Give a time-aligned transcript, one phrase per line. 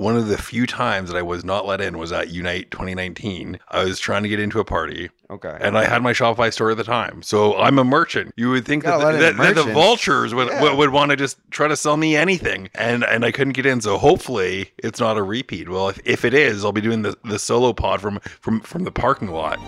[0.00, 3.58] one of the few times that I was not let in was at Unite 2019.
[3.68, 5.10] I was trying to get into a party.
[5.28, 5.54] Okay.
[5.60, 7.22] And I had my Shopify store at the time.
[7.22, 8.32] So I'm a merchant.
[8.34, 10.62] You would think that, the, that, that the vultures would, Yeah.
[10.62, 12.70] would, would want to just try to sell me anything.
[12.74, 13.82] And and I couldn't get in.
[13.82, 15.68] So hopefully it's not a repeat.
[15.68, 18.84] Well, if, if it is, I'll be doing the, the solo pod from, from, from
[18.84, 19.58] the parking lot.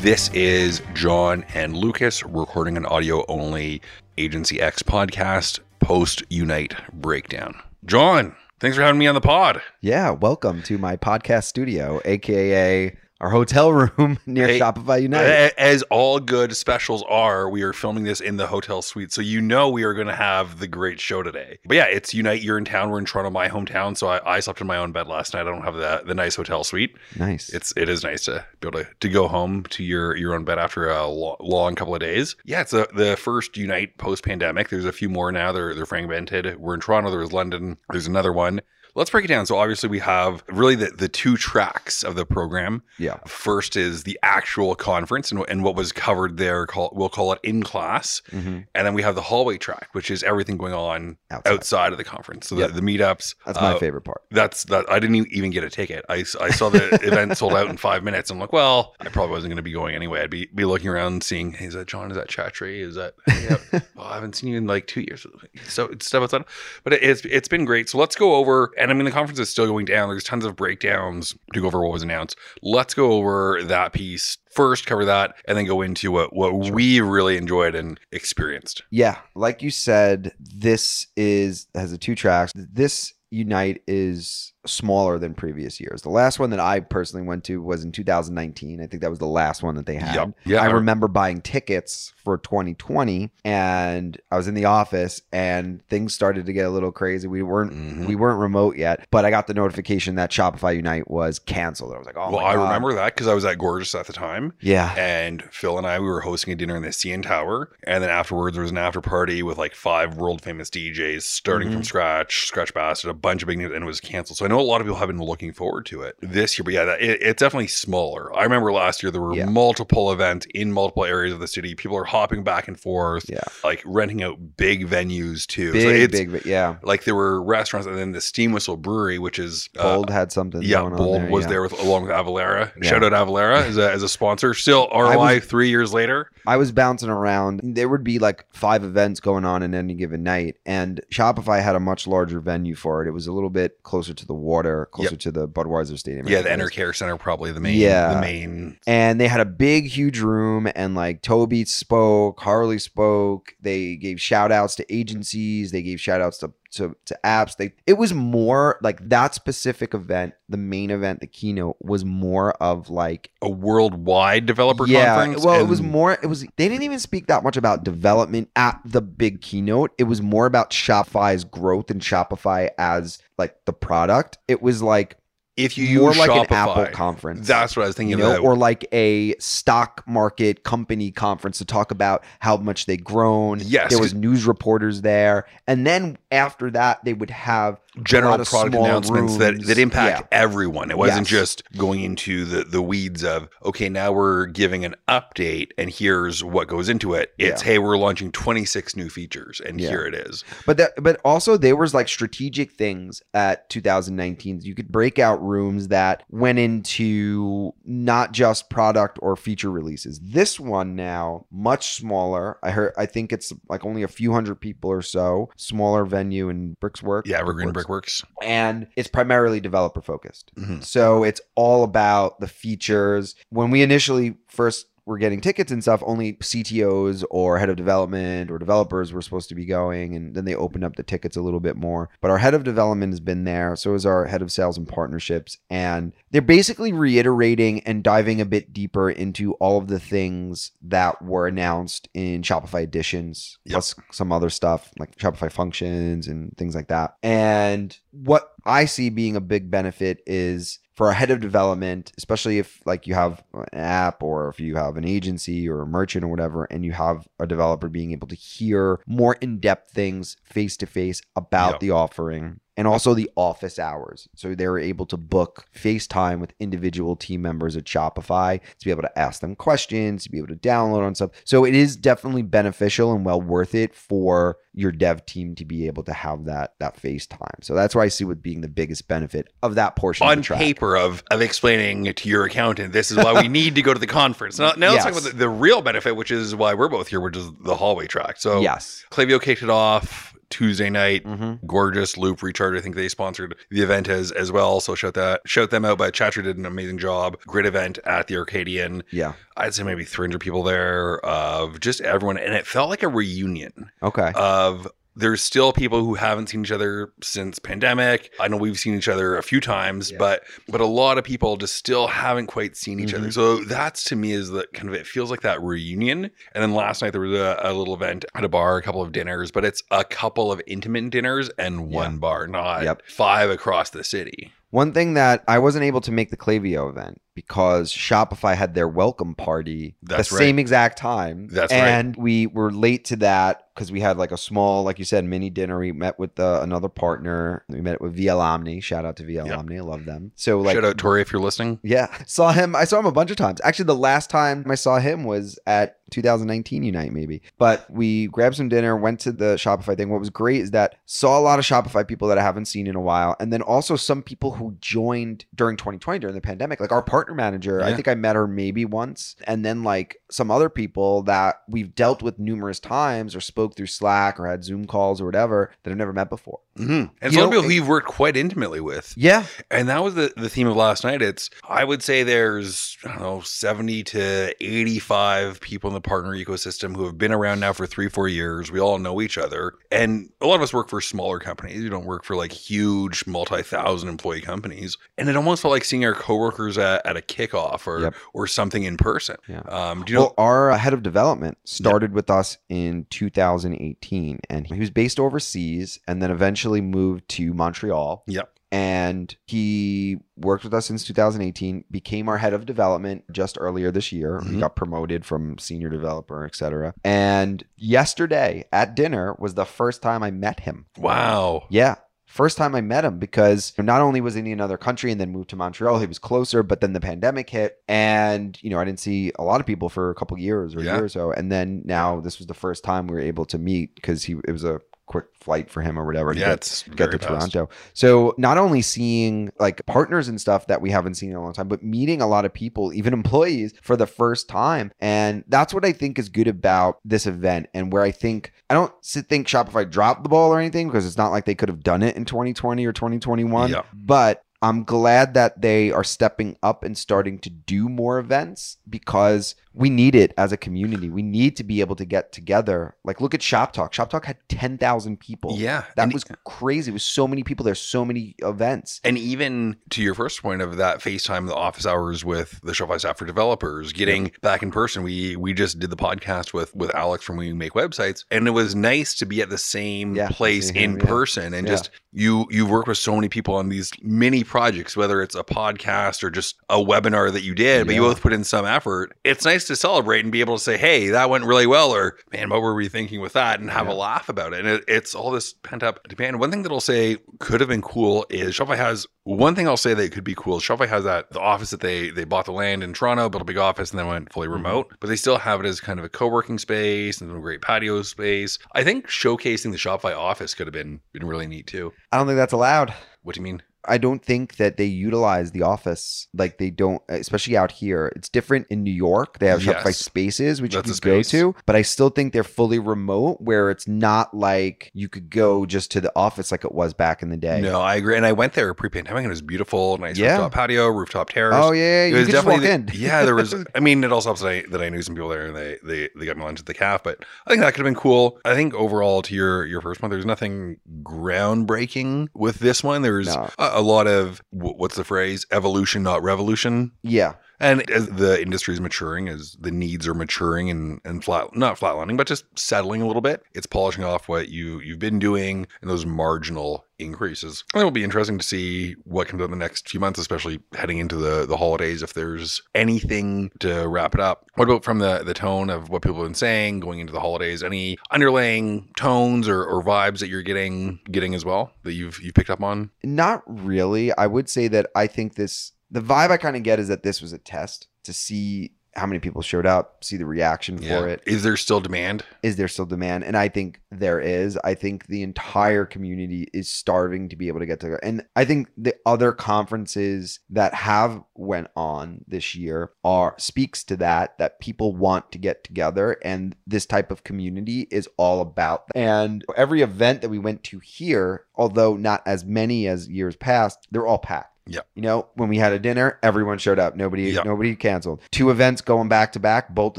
[0.00, 3.82] This is John and Lucas recording an audio only
[4.16, 7.60] Agency X podcast post Unite breakdown.
[7.84, 9.60] John, thanks for having me on the pod.
[9.80, 15.54] yeah, welcome to my podcast studio, aka our hotel room near Hey, Shopify Unite.
[15.56, 19.12] As all good specials are, we are filming this in the hotel suite.
[19.12, 21.60] So you know we are going to have the great show today.
[21.64, 22.42] But yeah, it's Unite.
[22.42, 22.90] You're in town.
[22.90, 23.96] We're in Toronto, my hometown.
[23.96, 25.42] So I, I slept in my own bed last night.
[25.42, 26.96] I don't have the, the nice hotel suite.
[27.16, 27.48] nice.
[27.50, 30.44] It's it is nice to be able to, to go home to your your own
[30.44, 32.34] bed after a lo- long couple of days.
[32.44, 34.68] Yeah, it's a, the first Unite post pandemic.
[34.68, 35.52] There's a few more now.
[35.52, 36.58] They're they're fragmented.
[36.58, 37.10] We're in Toronto.
[37.12, 37.78] There's London.
[37.90, 38.60] There's another one.
[38.94, 39.46] Let's break it down.
[39.46, 42.82] So obviously we have really the, the two tracks of the program.
[42.98, 43.18] yeah.
[43.26, 46.66] First is the actual conference and, and what was covered there.
[46.66, 50.10] Call, we'll call it in class, hmm and then we have the hallway track, which
[50.10, 51.52] is everything going on Outside.
[51.52, 52.48] outside of the conference.
[52.48, 52.72] So Yep.
[52.72, 53.34] the, the meetups.
[53.46, 54.22] That's my uh, favorite part.
[54.30, 54.84] that's that.
[54.90, 56.04] I didn't even get a ticket.
[56.08, 58.30] I, I saw the event sold out in five minutes.
[58.30, 60.20] I'm like, well, I probably wasn't going to be going anyway.
[60.22, 62.10] I'd be, be looking around, seeing, hey, is that John?
[62.10, 62.80] Is that Chatry?
[62.80, 63.14] Is that?
[63.28, 63.80] Yeah.
[63.96, 65.26] well, I haven't seen you in like two years.
[65.68, 66.44] So it's stuff outside.
[66.84, 67.88] But it, it's it's been great.
[67.88, 68.70] So let's go over.
[68.82, 70.08] And I mean, the conference is still going down.
[70.08, 72.36] There's tons of breakdowns to go over what was announced.
[72.62, 74.86] Let's go over that piece first.
[74.86, 78.82] Cover that, and then go into what what we really enjoyed and experienced.
[78.90, 82.52] Yeah, like you said, this is has the two tracks.
[82.56, 86.02] This Unite is smaller than previous years.
[86.02, 88.80] The last one that I personally went to was in 2019.
[88.80, 90.14] I think that was the last one that they had.
[90.14, 90.30] Yep.
[90.44, 90.62] Yeah.
[90.62, 96.46] I remember buying tickets for 2020 and I was in the office and things started
[96.46, 97.26] to get a little crazy.
[97.26, 98.06] We weren't Mhm.
[98.06, 101.92] we weren't remote yet, but I got the notification that Shopify Unite was canceled.
[101.94, 102.62] I was like, "Oh well, I God.
[102.64, 104.52] remember that because I was at Gorgeous at the time.
[104.60, 104.94] Yeah.
[104.96, 108.10] and Phil and I we were hosting a dinner in the CN Tower, and then
[108.10, 111.86] afterwards there was an after party with like five world famous DJs starting from Mhm.
[111.86, 114.38] scratch, Scratch Bastid, a bunch of big names, and it was canceled.
[114.38, 116.64] So I know a lot of people have been looking forward to it this year,
[116.64, 118.34] but yeah, that, it, it's definitely smaller.
[118.36, 119.46] I remember last year there were Yeah.
[119.46, 121.74] multiple events in multiple areas of the city.
[121.74, 123.40] People are hopping back and forth, Yeah.
[123.64, 125.68] like renting out big venues too.
[125.68, 126.76] so Big it's big yeah.
[126.82, 130.30] like there were restaurants, and then the Steam Whistle Brewery, which is uh, Bold had
[130.32, 131.48] something yeah, going on Bold there, was yeah.
[131.50, 132.72] there with along with Avalara.
[132.82, 132.88] Yeah.
[132.90, 134.54] Shout out Avalara as a, as a sponsor.
[134.54, 136.30] Still ROI was- three years later.
[136.46, 137.60] I was bouncing around.
[137.62, 141.76] There would be like five events going on in any given night, and Shopify had
[141.76, 143.08] a much larger venue for it.
[143.08, 146.28] It was a little bit closer to the water, closer to the Budweiser Stadium.
[146.28, 146.50] Yeah, the.
[146.50, 147.78] Enercare Center probably the main.
[147.78, 148.14] Yeah.
[148.14, 148.78] the main.
[148.86, 153.54] And they had a big, huge room, and like Tobi spoke, Harley spoke.
[153.60, 157.56] They gave shout outs to agencies, they gave shout outs to, to, to apps.
[157.56, 162.52] They it was more like that specific event, the main event, the keynote was more
[162.62, 165.44] of like A worldwide developer yeah, conference.
[165.44, 166.12] well, it was more.
[166.12, 166.42] It was.
[166.42, 169.92] They didn't even speak that much about development at the big keynote.
[169.98, 174.38] It was more about Shopify's growth and Shopify as like the product.
[174.48, 175.16] It was like
[175.56, 177.46] if you more use like Shopify, an Apple conference.
[177.46, 178.44] That's what I was thinking you know, of.
[178.44, 183.60] or like a stock market company conference to talk about how much they've grown.
[183.60, 188.74] Yes, there was news reporters there, and then after that, they would have general product
[188.74, 189.66] announcements that, rooms.
[189.66, 190.38] that impact Yeah.
[190.38, 190.90] everyone.
[190.90, 191.40] It wasn't Yes.
[191.40, 196.42] just going into the, the weeds of, okay, now we're giving an update and here's
[196.42, 197.32] what goes into it.
[197.38, 197.72] It's, Yeah.
[197.72, 199.90] hey, we're launching 26 new features and Yeah.
[199.90, 200.42] here it is.
[200.66, 204.60] But that, but also there was like strategic things at 2019.
[204.62, 210.18] You could break out rooms that went into not just product or feature releases.
[210.20, 212.58] This one now much smaller.
[212.62, 212.92] I heard.
[212.96, 215.50] I think it's like only a few hundred people or so.
[215.56, 217.22] Smaller venue in Brickswork.
[217.26, 217.81] Yeah, Evergreen Brickworks.
[217.82, 218.22] Brickworks.
[218.42, 220.52] and it's primarily developer focused.
[220.56, 220.84] Mhm.
[220.84, 223.34] So it's all about the features.
[223.50, 228.50] When we initially first were getting tickets and stuff, only CTOs or head of development
[228.50, 231.42] or developers were supposed to be going, and then they opened up the tickets a
[231.42, 232.08] little bit more.
[232.20, 234.86] But our head of development has been there, so is our head of sales and
[234.86, 240.72] partnerships, and they're basically reiterating and diving a bit deeper into all of the things
[240.82, 243.72] that were announced in Shopify editions, Yep.
[243.72, 247.16] plus some other stuff like Shopify functions and things like that.
[247.22, 252.58] And what I see being a big benefit is for a head of development, especially
[252.58, 256.22] if like you have an app or if you have an agency or a merchant
[256.24, 260.76] or whatever, and you have a developer being able to hear more in-depth things face
[260.76, 261.80] to face about Yep.
[261.80, 264.28] the offering and also the office hours.
[264.34, 268.90] So they were able to book FaceTime with individual team members at Shopify to be
[268.90, 271.30] able to ask them questions, to be able to download on stuff.
[271.44, 275.86] So it is definitely beneficial and well worth it for your dev team to be
[275.86, 277.62] able to have that that FaceTime.
[277.62, 280.38] So that's why I see what being the biggest benefit of that portion of on
[280.38, 283.92] the paper of of explaining to your accountant this is why we need to go
[283.92, 284.58] to the conference.
[284.58, 287.20] Now, now let's talk about the, the real benefit, which is why we're both here,
[287.20, 288.38] which is the hallway track.
[288.38, 289.04] So Yes.
[289.10, 291.24] Klaviyo kicked it off Tuesday night.
[291.24, 291.66] Mm-hmm.
[291.66, 292.76] Gorgeous Loop Recharge.
[292.76, 294.80] I think they sponsored the event as as well.
[294.80, 295.98] So shout that shout them out.
[295.98, 297.38] But Chatra did an amazing job.
[297.46, 299.02] Great event at the Arcadian.
[299.10, 299.32] Yeah.
[299.56, 303.90] I'd say maybe 300 people there of just everyone, and it felt like a reunion
[304.02, 304.32] Okay.
[304.34, 308.32] of there's still people who haven't seen each other since pandemic.
[308.40, 310.18] I know we've seen each other a few times, Yeah.
[310.18, 313.28] but but a lot of people just still haven't quite seen each other.
[313.28, 313.32] Mhm.
[313.32, 316.30] So that's to me is the kind of it feels like that reunion.
[316.54, 319.02] And then last night there was a, a little event at a bar, a couple
[319.02, 323.02] of dinners, but it's a couple of intimate dinners and one bar, not Yep.
[323.06, 324.52] five across the city.
[324.72, 328.88] One thing that I wasn't able to make the Klaviyo event because Shopify had their
[328.88, 330.40] welcome party That's the right.
[330.40, 331.48] same exact time.
[331.48, 331.78] That's right.
[331.78, 335.26] and we were late to that because we had like a small, like you said,
[335.26, 335.78] mini dinner.
[335.78, 337.64] We met with uh, another partner.
[337.68, 338.80] We met with Via Omni.
[338.80, 339.58] Shout out to Via Yep.
[339.58, 339.76] Omni.
[339.76, 340.32] I love them.
[340.36, 341.78] So like Shout out Tori if you're listening.
[341.82, 342.74] Yeah, saw him.
[342.74, 343.60] I saw him a bunch of times.
[343.62, 347.42] Actually, the last time I saw him was at 2019 Unite, maybe.
[347.58, 350.10] But we grabbed some dinner, went to the Shopify thing.
[350.10, 352.86] What was great is that saw a lot of Shopify people that I haven't seen
[352.86, 356.80] in a while, and then also some people who joined during 2020 during the pandemic.
[356.80, 360.50] Like our partner manager, I think I met her maybe once, and then like some
[360.50, 364.86] other people that we've dealt with numerous times or spoke through Slack or had Zoom
[364.86, 366.60] calls or whatever that I've never met before.
[366.78, 367.14] Mm-hmm.
[367.20, 369.12] And some people who you've worked quite intimately with.
[369.16, 371.20] Yeah, And that was the, the theme of last night.
[371.20, 376.32] It's, I would say there's, I don't know, 70 to 85 people in the partner
[376.32, 378.70] ecosystem who have been around now for three, four years.
[378.70, 379.74] We all know each other.
[379.90, 381.80] And a lot of us work for smaller companies.
[381.80, 384.98] You don't work for like huge multi thousand employee companies.
[385.18, 388.14] And it almost felt like seeing our coworkers at, at a kickoff or, Yep.
[388.34, 389.36] or something in person.
[389.48, 389.60] Yeah.
[389.60, 390.34] Um, do you know?
[390.38, 395.98] our uh, head of development started with us in 2018, and he was based overseas,
[396.08, 398.24] and then eventually moved to Montreal.
[398.26, 398.51] Yep.
[398.72, 404.10] And he worked with us since 2018, became our head of development just earlier this
[404.10, 404.40] year.
[404.44, 404.60] He Mhm.
[404.60, 406.94] got promoted from senior developer, etc.
[407.04, 410.86] And yesterday at dinner was the first time I met him.
[410.98, 411.64] wow.
[411.68, 411.96] Yeah.
[412.26, 415.30] First time I met him because not only was he in another country and then
[415.32, 417.76] moved to Montreal, he was closer, but then the pandemic hit.
[417.88, 420.78] And, you know, I didn't see a lot of people for a couple years or
[420.80, 421.30] a year or so.
[421.30, 424.36] And then now this was the first time we were able to meet because he
[424.48, 427.52] it was a quick flight for him or whatever to Yeah, get, get to fast.
[427.52, 427.68] Toronto.
[427.92, 431.52] So not only seeing like partners and stuff that we haven't seen in a long
[431.52, 434.92] time, but meeting a lot of people, even employees, for the first time.
[435.00, 438.74] And that's what I think is good about this event, and where I think I
[438.74, 441.82] don't think Shopify dropped the ball or anything because it's not like they could have
[441.82, 443.70] done it in 2020 or 2021.
[443.70, 443.82] Yeah.
[443.92, 449.56] But I'm glad that they are stepping up and starting to do more events because
[449.74, 451.08] we need it as a community.
[451.08, 452.94] We need to be able to get together.
[453.04, 453.92] Like, look at Shop Talk.
[453.94, 455.56] Shop Talk had 10,000 people.
[455.58, 455.84] Yeah.
[455.96, 456.90] That And- was crazy.
[456.90, 457.64] It was so many people.
[457.64, 459.00] There's so many events.
[459.02, 462.98] And even to your first point of that FaceTime, the office hours with the Shopify
[463.00, 465.02] staff for developers, getting back in person.
[465.02, 468.50] We we just did the podcast with with Alex from We Make Websites, and it
[468.52, 471.06] was nice to be at the same Yeah, place see him, in yeah.
[471.06, 471.72] person and Yeah.
[471.72, 475.42] just you you work with so many people on these mini projects, whether it's a
[475.42, 479.16] podcast or just a webinar that you did, but you both put in some effort.
[479.24, 482.18] It's nice to celebrate and be able to say, "Hey, that went really well," or
[482.34, 483.94] "Man, what were we thinking with that?" and have Yeah.
[483.94, 484.58] a laugh about it.
[484.60, 486.38] And it, it's all this pent up demand.
[486.38, 489.76] One thing that I'll say could have been cool is Shopify has one thing I'll
[489.78, 490.58] say that could be cool.
[490.60, 493.46] Shopify has that the office that they they bought the land in Toronto, built a
[493.46, 494.52] big office, and then went fully Mhm.
[494.52, 494.92] remote.
[495.00, 497.62] But they still have it as kind of a co working space and a great
[497.62, 498.58] patio space.
[498.74, 501.92] I think showcasing the Shopify office could have been been really neat too.
[502.12, 502.92] I don't think that's allowed.
[503.22, 503.62] What do you mean?
[503.86, 508.12] I don't think that they utilize the office like they don't, especially out here.
[508.14, 509.38] It's different in New York.
[509.38, 509.98] They have Shopify Yes.
[509.98, 513.70] spaces, which That's you can go to, but I still think they're fully remote where
[513.70, 517.30] it's not like you could go just to the office like it was back in
[517.30, 517.60] the day.
[517.60, 518.16] No, I agree.
[518.16, 520.32] And I went there pre pandemic and it was beautiful, nice Yeah.
[520.34, 521.56] rooftop patio, rooftop terrace.
[521.58, 522.04] Oh, yeah.
[522.04, 522.86] It You was could just walk definitely in.
[522.86, 523.54] the- yeah, there was.
[523.74, 525.78] I mean, it also helps that I, that I knew some people there and they,
[525.82, 527.02] they they got me lunch at the calf.
[527.02, 528.38] But I think that could have been cool.
[528.44, 533.02] I think overall, to your your first one, there's nothing groundbreaking with this one.
[533.02, 533.48] There's No.
[533.58, 535.46] a, a lot of what's the phrase?
[535.50, 536.92] Evolution, not revolution.
[537.02, 537.34] yeah.
[537.62, 541.78] And as the industry is maturing, as the needs are maturing and, and flat, not
[541.78, 545.68] flatlining, but just settling a little bit, it's polishing off what you you've been doing
[545.80, 547.62] and those marginal increases.
[547.72, 550.18] And It will be interesting to see what comes out in the next few months,
[550.18, 554.46] especially heading into the, the holidays, if there's anything to wrap it up.
[554.56, 557.20] What about from the, the tone of what people have been saying going into the
[557.20, 557.62] holidays?
[557.62, 562.34] Any underlying tones or, or vibes that you're getting getting as well that you've you've
[562.34, 562.90] picked up on?
[563.04, 564.12] Not really.
[564.16, 567.02] I would say that I think this the vibe I kind of get is that
[567.02, 571.08] this was a test to see how many people showed up, see the reaction for
[571.08, 571.22] it.
[571.26, 572.24] Is there still demand?
[572.42, 573.24] Is there still demand?
[573.24, 574.58] And I think there is.
[574.64, 578.00] I think the entire community is starving to be able to get together.
[578.02, 583.96] And I think the other conferences that have went on this year are speaks to
[583.96, 588.88] that that people want to get together and this type of community is all about
[588.88, 588.96] that.
[588.98, 593.88] And every event that we went to here, although not as many as years past,
[593.90, 594.51] they're all packed.
[594.66, 594.80] Yeah.
[594.94, 596.94] You know, when we had a dinner, everyone showed up.
[596.96, 597.42] Nobody Yeah.
[597.44, 598.20] nobody canceled.
[598.30, 599.98] Two events going back to back, both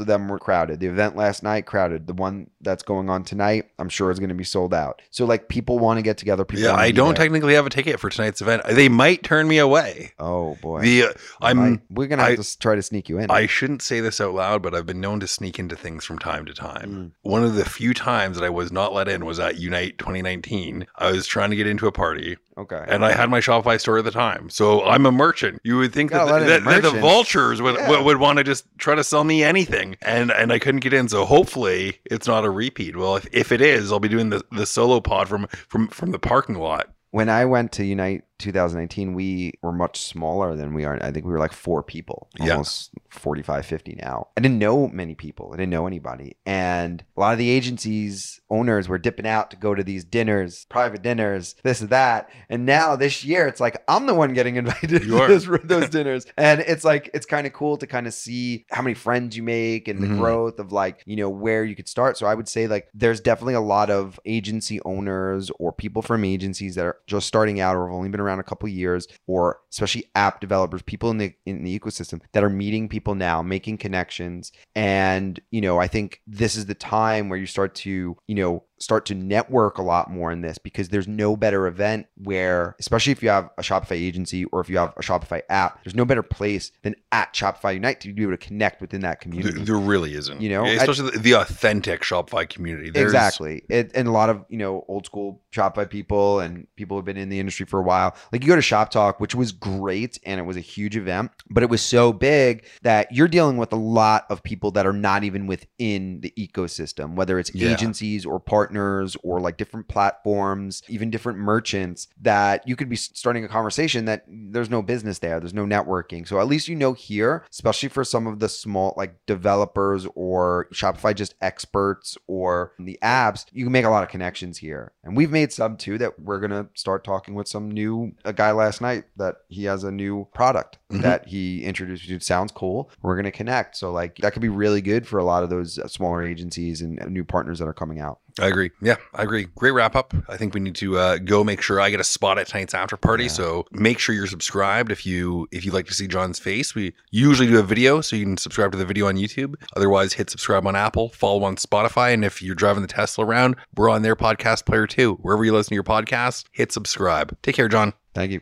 [0.00, 0.80] of them were crowded.
[0.80, 2.06] The event last night crowded.
[2.06, 5.02] The one that's going on tonight, I'm sure is going to be sold out.
[5.10, 6.44] So like people want to get together.
[6.44, 7.24] People Yeah, I don't there.
[7.24, 8.62] technically have a ticket for tonight's event.
[8.68, 10.12] They might turn me away.
[10.18, 10.80] Oh boy.
[10.82, 13.30] The uh, I'm we're going to have I- to try to sneak you in.
[13.30, 16.18] I shouldn't say this out loud, but I've been known to sneak into things from
[16.18, 16.90] time to time.
[16.90, 17.10] Mm.
[17.22, 20.86] One of the few times that I was not let in was at Unite 2019.
[20.96, 22.84] I was trying to get into a party okay.
[22.88, 24.48] and I had my Shopify store at the time.
[24.50, 25.60] So I'm a merchant.
[25.64, 27.90] You would think that, the, that, that the vultures would, Yeah.
[27.90, 29.96] would, would want to just try to sell me anything.
[30.02, 31.08] And and I couldn't get in.
[31.08, 32.96] So hopefully it's not a repeat.
[32.96, 36.10] Well, if, if it is, I'll be doing the, the solo pod from, from, from
[36.12, 36.94] the parking lot.
[37.10, 40.98] when I went to Unite 2019, we were much smaller than we are.
[41.02, 42.52] I think we were like four people, Yeah.
[42.52, 44.28] almost 45, 50 now.
[44.36, 45.50] I didn't know many people.
[45.52, 46.36] I didn't know anybody.
[46.46, 50.66] And a lot of the agencies owners were dipping out to go to these dinners,
[50.68, 52.30] private dinners, this and that.
[52.48, 56.26] And now this year, it's like I'm the one getting invited to those, those dinners.
[56.36, 59.42] And it's like, it's kind of cool to kind of see how many friends you
[59.42, 60.18] make and the Mhm.
[60.18, 62.16] growth of like, you know, where you could start.
[62.18, 66.24] So I would say like there's definitely a lot of agency owners or people from
[66.24, 69.60] agencies that are just starting out or have only been around a couple years or
[69.70, 73.78] especially app developers, people in the in the ecosystem that are meeting people now, making
[73.78, 74.52] connections.
[74.74, 78.64] And, you know, I think this is the time where you start to, you know,
[78.78, 83.12] start to network a lot more in this because there's no better event where especially
[83.12, 86.04] if you have a Shopify agency or if you have a Shopify app, there's no
[86.04, 89.62] better place than at Shopify Unite to be able to connect within that community.
[89.64, 90.40] there really isn't.
[90.40, 92.90] You know, especially the, the authentic Shopify community.
[92.90, 96.96] There's- exactly it, and a lot of you know old school shopify people and people
[96.96, 99.34] who've been in the industry for a while like you go to shop talk which
[99.36, 103.28] was great and it was a huge event but it was so big that you're
[103.28, 107.54] dealing with a lot of people that are not even within the ecosystem whether it's
[107.54, 107.72] Yeah.
[107.72, 113.44] agencies or partners or like different platforms even different merchants that you could be starting
[113.44, 116.26] a conversation that there's no business there there's no networking.
[116.26, 120.68] So at least you know here especially for some of the small like developers or
[120.72, 124.92] shopify just experts or the apps you can make a lot of connections here.
[125.02, 128.52] And we've made some too that we're gonna start talking with some new a guy
[128.52, 131.02] last night that he has a new product Mhm.
[131.02, 132.90] that he introduced it sounds cool.
[133.02, 133.76] We're gonna connect.
[133.76, 136.80] So like that could be really good for a lot of those uh, smaller agencies
[136.80, 138.70] and new partners that are coming out I agree.
[138.80, 139.46] Yeah, I agree.
[139.54, 140.12] Great wrap up.
[140.28, 142.74] I think we need to uh, go make sure I get a spot at tonight's
[142.74, 143.24] after party.
[143.24, 143.30] Yeah.
[143.30, 146.74] So make sure you're subscribed if you if you'd like to see John's face.
[146.74, 149.54] We usually do a video, so you can subscribe to the video on YouTube.
[149.76, 153.56] Otherwise, hit subscribe on Apple, follow on Spotify, and if you're driving the Tesla around,
[153.76, 155.14] we're on their podcast player too.
[155.22, 157.36] Wherever you listen to your podcast, hit subscribe.
[157.42, 157.92] Take care, John.
[158.14, 158.40] thank you